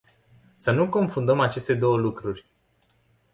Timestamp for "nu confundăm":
0.71-1.39